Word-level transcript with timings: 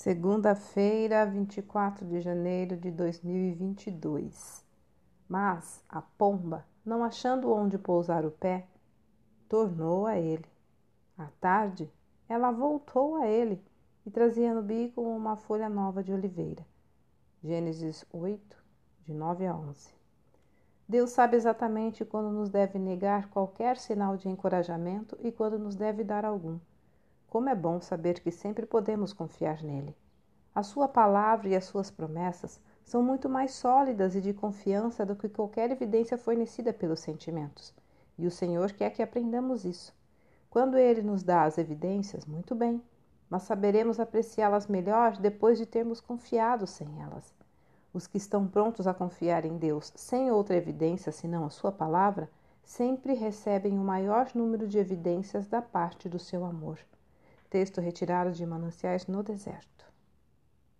Segunda-feira, 0.00 1.26
24 1.26 2.06
de 2.06 2.20
janeiro 2.20 2.76
de 2.76 2.88
2022. 2.88 4.64
Mas 5.28 5.82
a 5.88 6.00
pomba, 6.00 6.64
não 6.86 7.02
achando 7.02 7.52
onde 7.52 7.76
pousar 7.76 8.24
o 8.24 8.30
pé, 8.30 8.68
tornou 9.48 10.06
a 10.06 10.16
ele. 10.16 10.46
À 11.18 11.26
tarde, 11.40 11.92
ela 12.28 12.52
voltou 12.52 13.16
a 13.16 13.26
ele 13.26 13.60
e 14.06 14.10
trazia 14.12 14.54
no 14.54 14.62
bico 14.62 15.02
uma 15.02 15.34
folha 15.34 15.68
nova 15.68 16.00
de 16.00 16.12
oliveira. 16.12 16.64
Gênesis 17.42 18.06
8, 18.12 18.56
de 19.02 19.12
9 19.12 19.48
a 19.48 19.56
11. 19.56 19.90
Deus 20.88 21.10
sabe 21.10 21.36
exatamente 21.36 22.04
quando 22.04 22.30
nos 22.30 22.48
deve 22.50 22.78
negar 22.78 23.30
qualquer 23.30 23.76
sinal 23.76 24.16
de 24.16 24.28
encorajamento 24.28 25.18
e 25.20 25.32
quando 25.32 25.58
nos 25.58 25.74
deve 25.74 26.04
dar 26.04 26.24
algum. 26.24 26.60
Como 27.28 27.50
é 27.50 27.54
bom 27.54 27.78
saber 27.78 28.20
que 28.20 28.30
sempre 28.30 28.64
podemos 28.64 29.12
confiar 29.12 29.62
nele. 29.62 29.94
A 30.54 30.62
sua 30.62 30.88
palavra 30.88 31.48
e 31.48 31.54
as 31.54 31.66
suas 31.66 31.90
promessas 31.90 32.58
são 32.82 33.02
muito 33.02 33.28
mais 33.28 33.52
sólidas 33.52 34.16
e 34.16 34.20
de 34.22 34.32
confiança 34.32 35.04
do 35.04 35.14
que 35.14 35.28
qualquer 35.28 35.70
evidência 35.70 36.16
fornecida 36.16 36.72
pelos 36.72 37.00
sentimentos. 37.00 37.74
E 38.18 38.26
o 38.26 38.30
Senhor 38.30 38.72
quer 38.72 38.90
que 38.90 39.02
aprendamos 39.02 39.66
isso. 39.66 39.94
Quando 40.48 40.78
Ele 40.78 41.02
nos 41.02 41.22
dá 41.22 41.42
as 41.42 41.58
evidências, 41.58 42.24
muito 42.24 42.54
bem, 42.54 42.82
mas 43.28 43.42
saberemos 43.42 44.00
apreciá-las 44.00 44.66
melhor 44.66 45.18
depois 45.18 45.58
de 45.58 45.66
termos 45.66 46.00
confiado 46.00 46.66
sem 46.66 46.88
elas. 47.02 47.34
Os 47.92 48.06
que 48.06 48.16
estão 48.16 48.48
prontos 48.48 48.86
a 48.86 48.94
confiar 48.94 49.44
em 49.44 49.58
Deus 49.58 49.92
sem 49.94 50.30
outra 50.30 50.56
evidência 50.56 51.12
senão 51.12 51.44
a 51.44 51.50
Sua 51.50 51.70
palavra, 51.70 52.30
sempre 52.64 53.12
recebem 53.12 53.78
o 53.78 53.84
maior 53.84 54.30
número 54.34 54.66
de 54.66 54.78
evidências 54.78 55.46
da 55.46 55.60
parte 55.60 56.08
do 56.08 56.18
seu 56.18 56.44
amor. 56.44 56.78
Texto 57.48 57.80
retirado 57.80 58.30
de 58.32 58.46
Mananciais 58.46 59.06
no 59.06 59.22
Deserto. 59.22 59.84